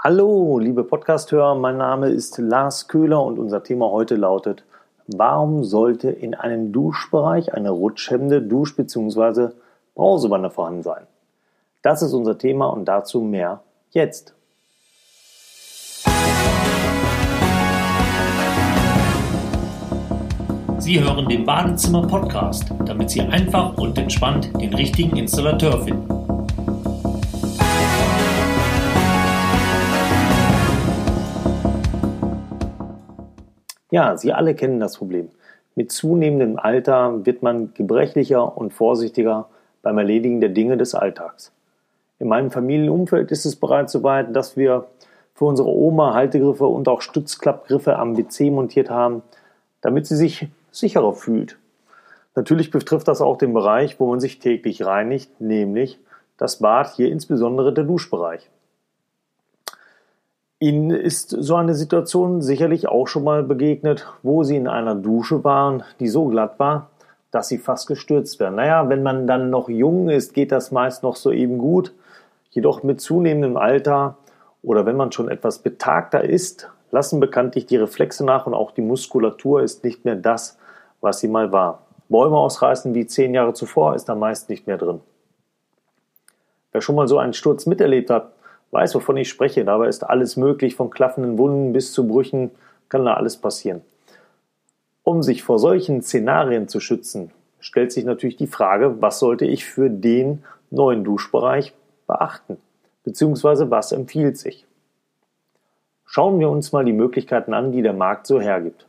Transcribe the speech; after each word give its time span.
Hallo, 0.00 0.60
liebe 0.60 0.84
Podcasthörer, 0.84 1.56
mein 1.56 1.76
Name 1.76 2.08
ist 2.08 2.38
Lars 2.38 2.86
Köhler 2.86 3.20
und 3.20 3.36
unser 3.36 3.64
Thema 3.64 3.90
heute 3.90 4.14
lautet, 4.14 4.62
warum 5.08 5.64
sollte 5.64 6.08
in 6.08 6.36
einem 6.36 6.70
Duschbereich 6.70 7.52
eine 7.52 7.70
rutschhemmende 7.70 8.40
Dusch- 8.40 8.76
bzw. 8.76 9.48
Brausewanne 9.96 10.50
vorhanden 10.50 10.84
sein? 10.84 11.02
Das 11.82 12.02
ist 12.02 12.12
unser 12.12 12.38
Thema 12.38 12.66
und 12.66 12.84
dazu 12.84 13.22
mehr 13.22 13.60
jetzt. 13.90 14.34
Sie 20.78 21.02
hören 21.02 21.28
den 21.28 21.44
Badezimmer 21.44 22.06
Podcast, 22.06 22.72
damit 22.84 23.10
Sie 23.10 23.22
einfach 23.22 23.76
und 23.76 23.98
entspannt 23.98 24.52
den 24.60 24.72
richtigen 24.74 25.16
Installateur 25.16 25.82
finden. 25.82 26.17
Ja, 33.90 34.16
Sie 34.16 34.32
alle 34.32 34.54
kennen 34.54 34.80
das 34.80 34.98
Problem. 34.98 35.30
Mit 35.74 35.92
zunehmendem 35.92 36.58
Alter 36.58 37.24
wird 37.24 37.42
man 37.42 37.72
gebrechlicher 37.74 38.56
und 38.56 38.72
vorsichtiger 38.72 39.48
beim 39.82 39.96
Erledigen 39.96 40.40
der 40.40 40.50
Dinge 40.50 40.76
des 40.76 40.94
Alltags. 40.94 41.52
In 42.18 42.28
meinem 42.28 42.50
Familienumfeld 42.50 43.30
ist 43.30 43.46
es 43.46 43.56
bereits 43.56 43.92
so 43.92 44.02
weit, 44.02 44.34
dass 44.34 44.56
wir 44.56 44.88
für 45.34 45.44
unsere 45.44 45.68
Oma 45.68 46.14
Haltegriffe 46.14 46.66
und 46.66 46.88
auch 46.88 47.00
Stützklappgriffe 47.00 47.96
am 47.96 48.16
WC 48.16 48.50
montiert 48.50 48.90
haben, 48.90 49.22
damit 49.80 50.06
sie 50.06 50.16
sich 50.16 50.48
sicherer 50.72 51.12
fühlt. 51.12 51.56
Natürlich 52.34 52.70
betrifft 52.70 53.08
das 53.08 53.20
auch 53.20 53.38
den 53.38 53.54
Bereich, 53.54 54.00
wo 54.00 54.10
man 54.10 54.20
sich 54.20 54.40
täglich 54.40 54.84
reinigt, 54.84 55.40
nämlich 55.40 55.98
das 56.36 56.58
Bad, 56.58 56.94
hier 56.94 57.10
insbesondere 57.10 57.72
der 57.72 57.84
Duschbereich. 57.84 58.50
Ihnen 60.60 60.90
ist 60.90 61.30
so 61.30 61.54
eine 61.54 61.74
Situation 61.74 62.42
sicherlich 62.42 62.88
auch 62.88 63.06
schon 63.06 63.22
mal 63.22 63.44
begegnet, 63.44 64.06
wo 64.22 64.42
Sie 64.42 64.56
in 64.56 64.66
einer 64.66 64.96
Dusche 64.96 65.44
waren, 65.44 65.84
die 66.00 66.08
so 66.08 66.26
glatt 66.26 66.58
war, 66.58 66.90
dass 67.30 67.48
Sie 67.48 67.58
fast 67.58 67.86
gestürzt 67.86 68.40
werden. 68.40 68.56
Naja, 68.56 68.88
wenn 68.88 69.04
man 69.04 69.28
dann 69.28 69.50
noch 69.50 69.68
jung 69.68 70.08
ist, 70.08 70.34
geht 70.34 70.50
das 70.50 70.72
meist 70.72 71.04
noch 71.04 71.14
so 71.14 71.30
eben 71.30 71.58
gut. 71.58 71.94
Jedoch 72.50 72.82
mit 72.82 73.00
zunehmendem 73.00 73.56
Alter 73.56 74.16
oder 74.62 74.84
wenn 74.84 74.96
man 74.96 75.12
schon 75.12 75.28
etwas 75.28 75.60
betagter 75.60 76.24
ist, 76.24 76.68
lassen 76.90 77.20
bekanntlich 77.20 77.66
die 77.66 77.76
Reflexe 77.76 78.24
nach 78.24 78.46
und 78.46 78.54
auch 78.54 78.72
die 78.72 78.82
Muskulatur 78.82 79.62
ist 79.62 79.84
nicht 79.84 80.04
mehr 80.04 80.16
das, 80.16 80.58
was 81.00 81.20
sie 81.20 81.28
mal 81.28 81.52
war. 81.52 81.82
Bäume 82.08 82.36
ausreißen 82.36 82.94
wie 82.94 83.06
zehn 83.06 83.34
Jahre 83.34 83.52
zuvor 83.52 83.94
ist 83.94 84.08
da 84.08 84.14
meist 84.14 84.48
nicht 84.48 84.66
mehr 84.66 84.78
drin. 84.78 85.00
Wer 86.72 86.80
schon 86.80 86.96
mal 86.96 87.06
so 87.06 87.18
einen 87.18 87.34
Sturz 87.34 87.66
miterlebt 87.66 88.10
hat, 88.10 88.32
weiß, 88.70 88.94
wovon 88.94 89.16
ich 89.16 89.28
spreche. 89.28 89.64
Dabei 89.64 89.88
ist 89.88 90.04
alles 90.04 90.36
möglich, 90.36 90.74
von 90.74 90.90
klaffenden 90.90 91.38
Wunden 91.38 91.72
bis 91.72 91.92
zu 91.92 92.06
Brüchen 92.06 92.50
kann 92.88 93.04
da 93.04 93.14
alles 93.14 93.36
passieren. 93.36 93.82
Um 95.02 95.22
sich 95.22 95.42
vor 95.42 95.58
solchen 95.58 96.02
Szenarien 96.02 96.68
zu 96.68 96.80
schützen, 96.80 97.30
stellt 97.60 97.92
sich 97.92 98.04
natürlich 98.04 98.36
die 98.36 98.46
Frage, 98.46 99.00
was 99.00 99.18
sollte 99.18 99.46
ich 99.46 99.64
für 99.64 99.88
den 99.88 100.44
neuen 100.70 101.04
Duschbereich 101.04 101.72
beachten? 102.06 102.58
Beziehungsweise 103.04 103.70
was 103.70 103.92
empfiehlt 103.92 104.36
sich? 104.36 104.66
Schauen 106.04 106.40
wir 106.40 106.50
uns 106.50 106.72
mal 106.72 106.84
die 106.84 106.92
Möglichkeiten 106.92 107.54
an, 107.54 107.72
die 107.72 107.82
der 107.82 107.92
Markt 107.92 108.26
so 108.26 108.40
hergibt. 108.40 108.86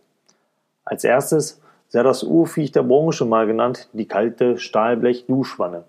Als 0.83 1.03
erstes 1.03 1.61
sei 1.89 2.03
das 2.03 2.23
Urviech 2.23 2.71
der 2.71 2.83
Branche 2.83 3.25
mal 3.25 3.45
genannt, 3.45 3.89
die 3.93 4.07
kalte 4.07 4.57
Stahlblech-Duschwanne. 4.57 5.83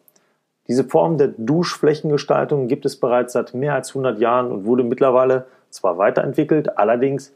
Diese 0.70 0.84
Form 0.84 1.18
der 1.18 1.34
Duschflächengestaltung 1.36 2.68
gibt 2.68 2.86
es 2.86 2.94
bereits 2.94 3.32
seit 3.32 3.54
mehr 3.54 3.74
als 3.74 3.88
100 3.88 4.20
Jahren 4.20 4.52
und 4.52 4.66
wurde 4.66 4.84
mittlerweile 4.84 5.46
zwar 5.68 5.98
weiterentwickelt, 5.98 6.78
allerdings 6.78 7.34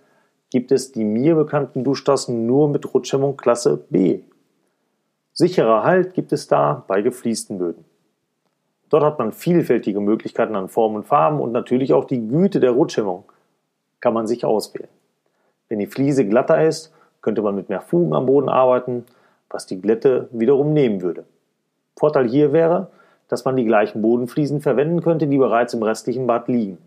gibt 0.50 0.70
es 0.70 0.92
die 0.92 1.02
mir 1.02 1.34
bekannten 1.34 1.82
Duschtassen 1.82 2.46
nur 2.46 2.68
mit 2.68 2.94
Rutschhemmung 2.94 3.36
Klasse 3.36 3.84
B. 3.90 4.20
Sicherer 5.32 5.82
Halt 5.82 6.14
gibt 6.14 6.32
es 6.32 6.46
da 6.46 6.84
bei 6.86 7.02
gefliesten 7.02 7.58
Böden. 7.58 7.84
Dort 8.88 9.02
hat 9.02 9.18
man 9.18 9.32
vielfältige 9.32 9.98
Möglichkeiten 9.98 10.54
an 10.54 10.68
Formen 10.68 10.98
und 10.98 11.06
Farben 11.06 11.40
und 11.40 11.50
natürlich 11.50 11.92
auch 11.92 12.04
die 12.04 12.28
Güte 12.28 12.60
der 12.60 12.70
Rutschhemmung 12.70 13.24
kann 13.98 14.14
man 14.14 14.28
sich 14.28 14.44
auswählen. 14.44 14.90
Wenn 15.68 15.80
die 15.80 15.88
Fliese 15.88 16.24
glatter 16.24 16.64
ist, 16.64 16.94
könnte 17.20 17.42
man 17.42 17.56
mit 17.56 17.68
mehr 17.68 17.80
Fugen 17.80 18.14
am 18.14 18.26
Boden 18.26 18.48
arbeiten, 18.48 19.04
was 19.50 19.66
die 19.66 19.80
Glätte 19.80 20.28
wiederum 20.30 20.72
nehmen 20.72 21.02
würde. 21.02 21.24
Vorteil 21.96 22.28
hier 22.28 22.52
wäre, 22.52 22.92
dass 23.28 23.44
man 23.44 23.56
die 23.56 23.64
gleichen 23.64 24.02
Bodenfliesen 24.02 24.60
verwenden 24.60 25.02
könnte, 25.02 25.26
die 25.26 25.38
bereits 25.38 25.74
im 25.74 25.82
restlichen 25.82 26.26
Bad 26.26 26.48
liegen. 26.48 26.78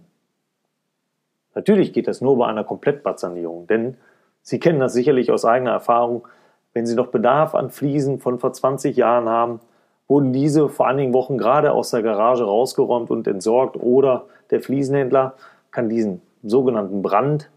Natürlich 1.55 1.93
geht 1.93 2.07
das 2.07 2.21
nur 2.21 2.37
bei 2.37 2.45
einer 2.47 2.63
Komplettbadsanierung, 2.63 3.67
denn 3.67 3.97
Sie 4.43 4.59
kennen 4.59 4.79
das 4.79 4.93
sicherlich 4.93 5.29
aus 5.29 5.43
eigener 5.43 5.71
Erfahrung, 5.71 6.25
wenn 6.73 6.85
Sie 6.85 6.95
noch 6.95 7.07
Bedarf 7.07 7.53
an 7.55 7.69
Fliesen 7.69 8.19
von 8.19 8.39
vor 8.39 8.53
20 8.53 8.95
Jahren 8.95 9.27
haben, 9.27 9.59
wurden 10.07 10.31
diese 10.31 10.69
vor 10.69 10.87
einigen 10.87 11.13
Wochen 11.13 11.37
gerade 11.37 11.73
aus 11.73 11.89
der 11.89 12.01
Garage 12.01 12.43
rausgeräumt 12.43 13.09
und 13.09 13.27
entsorgt 13.27 13.75
oder 13.75 14.25
der 14.51 14.61
Fliesenhändler 14.61 15.33
kann 15.71 15.89
diesen 15.89 16.21
sogenannten 16.43 17.01
Brand, 17.01 17.49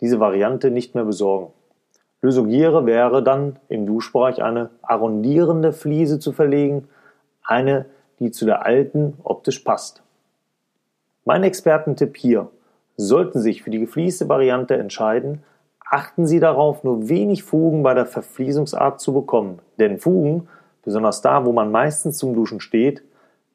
diese 0.00 0.18
Variante 0.18 0.70
nicht 0.70 0.94
mehr 0.94 1.04
besorgen. 1.04 1.52
Lösung 2.22 2.48
hier 2.48 2.86
wäre 2.86 3.22
dann 3.22 3.58
im 3.68 3.86
Duschbereich 3.86 4.42
eine 4.42 4.70
arrondierende 4.80 5.72
Fliese 5.72 6.18
zu 6.18 6.32
verlegen, 6.32 6.88
eine 7.44 7.86
die 8.22 8.30
zu 8.30 8.46
der 8.46 8.64
alten 8.64 9.14
optisch 9.22 9.60
passt. 9.60 10.02
Mein 11.24 11.42
Expertentipp 11.42 12.16
hier, 12.16 12.48
sollten 12.96 13.38
Sie 13.38 13.44
sich 13.44 13.62
für 13.62 13.70
die 13.70 13.80
geflieste 13.80 14.28
Variante 14.28 14.76
entscheiden, 14.76 15.42
achten 15.88 16.26
Sie 16.26 16.40
darauf, 16.40 16.84
nur 16.84 17.08
wenig 17.08 17.42
Fugen 17.42 17.82
bei 17.82 17.94
der 17.94 18.06
Verfließungsart 18.06 19.00
zu 19.00 19.12
bekommen, 19.12 19.60
denn 19.78 19.98
Fugen, 19.98 20.48
besonders 20.82 21.20
da, 21.20 21.44
wo 21.44 21.52
man 21.52 21.70
meistens 21.70 22.18
zum 22.18 22.34
Duschen 22.34 22.60
steht, 22.60 23.02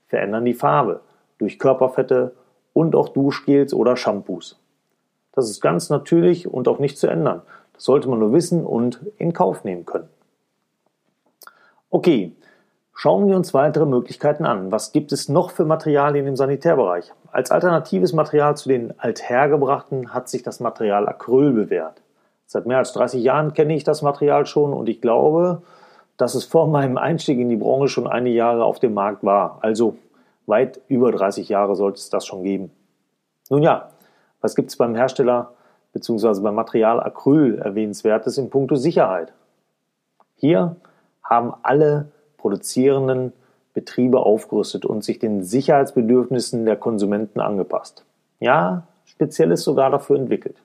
verändern 0.07 0.45
die 0.45 0.53
Farbe 0.53 1.01
durch 1.37 1.59
Körperfette 1.59 2.33
und 2.73 2.95
auch 2.95 3.09
Duschgels 3.09 3.73
oder 3.73 3.97
Shampoos. 3.97 4.59
Das 5.33 5.49
ist 5.49 5.61
ganz 5.61 5.89
natürlich 5.89 6.47
und 6.47 6.67
auch 6.67 6.79
nicht 6.79 6.97
zu 6.97 7.07
ändern. 7.07 7.41
Das 7.73 7.83
sollte 7.83 8.09
man 8.09 8.19
nur 8.19 8.33
wissen 8.33 8.65
und 8.65 9.01
in 9.17 9.33
Kauf 9.33 9.63
nehmen 9.63 9.85
können. 9.85 10.09
Okay, 11.89 12.35
Schauen 12.99 13.27
wir 13.27 13.35
uns 13.35 13.53
weitere 13.53 13.85
Möglichkeiten 13.85 14.43
an. 14.43 14.71
Was 14.71 14.91
gibt 14.91 15.11
es 15.11 15.29
noch 15.29 15.51
für 15.51 15.65
Materialien 15.65 16.25
im 16.25 16.35
Sanitärbereich? 16.35 17.13
Als 17.31 17.51
alternatives 17.51 18.11
Material 18.11 18.57
zu 18.57 18.69
den 18.69 18.99
althergebrachten 18.99 20.15
hat 20.15 20.27
sich 20.29 20.41
das 20.41 20.59
Material 20.59 21.07
Acryl 21.07 21.53
bewährt. 21.53 22.01
Seit 22.47 22.65
mehr 22.65 22.79
als 22.79 22.93
30 22.93 23.21
Jahren 23.21 23.53
kenne 23.53 23.75
ich 23.75 23.83
das 23.83 24.01
Material 24.01 24.47
schon 24.47 24.73
und 24.73 24.89
ich 24.89 24.99
glaube, 24.99 25.61
dass 26.17 26.33
es 26.33 26.45
vor 26.45 26.67
meinem 26.69 26.97
Einstieg 26.97 27.37
in 27.37 27.49
die 27.49 27.55
Branche 27.55 27.87
schon 27.87 28.07
einige 28.07 28.35
Jahre 28.35 28.65
auf 28.65 28.79
dem 28.79 28.95
Markt 28.95 29.23
war. 29.23 29.59
Also 29.61 29.95
weit 30.47 30.81
über 30.87 31.11
30 31.11 31.49
Jahre 31.49 31.75
sollte 31.75 31.99
es 31.99 32.09
das 32.09 32.25
schon 32.25 32.41
geben. 32.41 32.71
Nun 33.51 33.61
ja, 33.61 33.89
was 34.41 34.55
gibt 34.55 34.71
es 34.71 34.75
beim 34.75 34.95
Hersteller 34.95 35.51
bzw. 35.93 36.41
beim 36.41 36.55
Material 36.55 36.99
Acryl 36.99 37.59
erwähnenswertes 37.59 38.39
in 38.39 38.49
puncto 38.49 38.75
Sicherheit? 38.75 39.33
Hier 40.35 40.77
haben 41.23 41.53
alle 41.61 42.07
produzierenden 42.47 43.33
Betriebe 43.73 44.21
aufgerüstet 44.21 44.85
und 44.85 45.03
sich 45.03 45.19
den 45.19 45.43
Sicherheitsbedürfnissen 45.43 46.65
der 46.65 46.77
Konsumenten 46.77 47.41
angepasst. 47.41 48.05
Ja, 48.39 48.87
speziell 49.05 49.51
ist 49.51 49.63
sogar 49.63 49.89
dafür 49.91 50.17
entwickelt. 50.17 50.55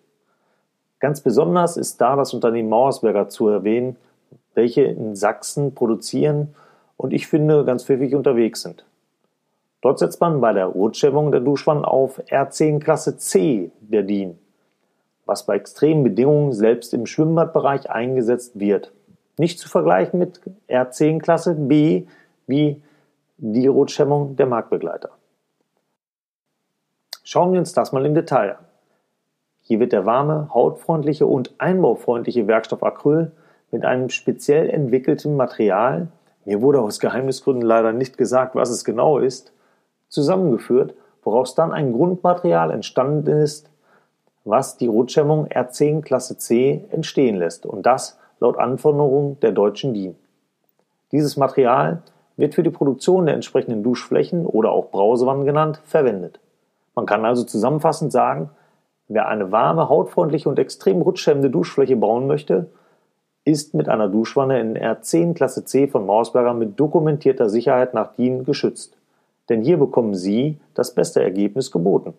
Ganz 1.00 1.20
besonders 1.20 1.76
ist 1.76 2.00
da 2.00 2.14
das 2.14 2.32
Unternehmen 2.32 2.68
Mauersberger 2.68 3.28
zu 3.28 3.48
erwähnen, 3.48 3.96
welche 4.54 4.82
in 4.82 5.16
Sachsen 5.16 5.74
produzieren 5.74 6.54
und 6.96 7.12
ich 7.12 7.26
finde 7.26 7.64
ganz 7.64 7.82
pfiffig 7.82 8.14
unterwegs 8.14 8.62
sind. 8.62 8.84
Dort 9.80 9.98
setzt 9.98 10.20
man 10.20 10.40
bei 10.40 10.52
der 10.52 10.66
Rutschhemmung 10.66 11.32
der 11.32 11.40
Duschwannen 11.40 11.84
auf 11.84 12.20
R10 12.28 12.78
Klasse 12.78 13.18
C 13.18 13.72
der 13.80 14.04
DIN, 14.04 14.38
was 15.26 15.46
bei 15.46 15.56
extremen 15.56 16.04
Bedingungen 16.04 16.52
selbst 16.52 16.94
im 16.94 17.06
Schwimmbadbereich 17.06 17.90
eingesetzt 17.90 18.60
wird. 18.60 18.92
Nicht 19.38 19.58
zu 19.58 19.68
vergleichen 19.68 20.18
mit 20.18 20.40
R10 20.68 21.20
Klasse 21.20 21.54
B 21.54 22.06
wie 22.46 22.82
die 23.38 23.66
Rotschämmung 23.66 24.36
der 24.36 24.46
Marktbegleiter. 24.46 25.10
Schauen 27.24 27.52
wir 27.52 27.60
uns 27.60 27.72
das 27.72 27.92
mal 27.92 28.04
im 28.04 28.14
Detail 28.14 28.56
an. 28.56 28.64
Hier 29.62 29.80
wird 29.80 29.92
der 29.92 30.04
warme, 30.04 30.48
hautfreundliche 30.52 31.26
und 31.26 31.54
einbaufreundliche 31.58 32.46
Werkstoff 32.46 32.82
Acryl 32.82 33.32
mit 33.70 33.84
einem 33.84 34.10
speziell 34.10 34.68
entwickelten 34.68 35.36
Material, 35.36 36.08
mir 36.44 36.60
wurde 36.60 36.80
aus 36.80 36.98
Geheimnisgründen 36.98 37.66
leider 37.66 37.92
nicht 37.92 38.18
gesagt, 38.18 38.54
was 38.54 38.70
es 38.70 38.84
genau 38.84 39.18
ist, 39.18 39.52
zusammengeführt, 40.08 40.94
woraus 41.22 41.54
dann 41.54 41.72
ein 41.72 41.92
Grundmaterial 41.92 42.70
entstanden 42.70 43.28
ist, 43.28 43.70
was 44.44 44.76
die 44.76 44.88
Rotschämmung 44.88 45.46
R10 45.46 46.02
Klasse 46.02 46.36
C 46.36 46.84
entstehen 46.90 47.36
lässt 47.36 47.64
und 47.64 47.86
das 47.86 48.18
laut 48.42 48.58
Anforderungen 48.58 49.40
der 49.40 49.52
deutschen 49.52 49.94
DIN. 49.94 50.14
Dieses 51.10 51.36
Material 51.36 52.02
wird 52.36 52.54
für 52.54 52.62
die 52.62 52.70
Produktion 52.70 53.26
der 53.26 53.34
entsprechenden 53.34 53.82
Duschflächen 53.82 54.46
oder 54.46 54.72
auch 54.72 54.90
Brausewannen 54.90 55.44
genannt 55.44 55.80
verwendet. 55.84 56.40
Man 56.94 57.06
kann 57.06 57.24
also 57.24 57.44
zusammenfassend 57.44 58.12
sagen, 58.12 58.50
Wer 59.14 59.28
eine 59.28 59.52
warme, 59.52 59.90
hautfreundliche 59.90 60.48
und 60.48 60.58
extrem 60.58 61.02
rutschhemmende 61.02 61.50
Duschfläche 61.50 61.96
bauen 61.96 62.26
möchte, 62.26 62.68
ist 63.44 63.74
mit 63.74 63.88
einer 63.88 64.08
Duschwanne 64.08 64.58
in 64.58 64.78
R10 64.78 65.34
Klasse 65.34 65.66
C 65.66 65.86
von 65.86 66.06
Mausberger 66.06 66.54
mit 66.54 66.80
dokumentierter 66.80 67.50
Sicherheit 67.50 67.92
nach 67.92 68.14
DIN 68.14 68.44
geschützt. 68.44 68.96
Denn 69.50 69.60
hier 69.60 69.76
bekommen 69.76 70.14
Sie 70.14 70.58
das 70.72 70.94
beste 70.94 71.22
Ergebnis 71.22 71.70
geboten. 71.70 72.14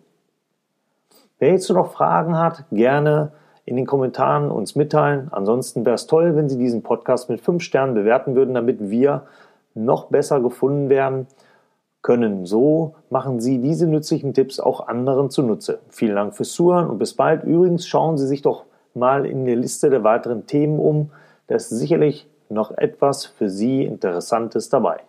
Wer 1.39 1.53
jetzt 1.53 1.69
noch 1.69 1.93
Fragen 1.93 2.37
hat, 2.37 2.65
gerne 2.71 3.31
in 3.65 3.75
den 3.75 3.85
Kommentaren 3.85 4.51
uns 4.51 4.75
mitteilen. 4.75 5.29
Ansonsten 5.31 5.85
wäre 5.85 5.95
es 5.95 6.07
toll, 6.07 6.35
wenn 6.35 6.49
Sie 6.49 6.57
diesen 6.57 6.83
Podcast 6.83 7.29
mit 7.29 7.41
5 7.41 7.63
Sternen 7.63 7.93
bewerten 7.93 8.35
würden, 8.35 8.53
damit 8.53 8.89
wir 8.89 9.23
noch 9.73 10.05
besser 10.05 10.41
gefunden 10.41 10.89
werden 10.89 11.27
können. 12.01 12.45
So 12.45 12.95
machen 13.09 13.39
Sie 13.39 13.59
diese 13.59 13.87
nützlichen 13.87 14.33
Tipps 14.33 14.59
auch 14.59 14.87
anderen 14.87 15.29
zunutze. 15.29 15.79
Vielen 15.89 16.15
Dank 16.15 16.35
fürs 16.35 16.51
Zuhören 16.51 16.87
und 16.87 16.99
bis 16.99 17.13
bald. 17.13 17.43
Übrigens 17.43 17.87
schauen 17.87 18.17
Sie 18.17 18.27
sich 18.27 18.41
doch 18.41 18.65
mal 18.93 19.25
in 19.25 19.45
der 19.45 19.55
Liste 19.55 19.89
der 19.89 20.03
weiteren 20.03 20.45
Themen 20.45 20.79
um. 20.79 21.11
Da 21.47 21.55
ist 21.55 21.69
sicherlich 21.69 22.27
noch 22.49 22.77
etwas 22.77 23.25
für 23.25 23.49
Sie 23.49 23.83
Interessantes 23.83 24.69
dabei. 24.69 24.99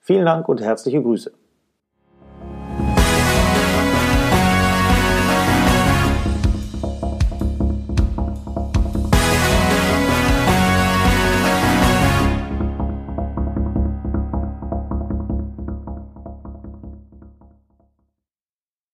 Vielen 0.00 0.26
Dank 0.26 0.48
und 0.48 0.60
herzliche 0.60 1.00
Grüße. 1.00 1.32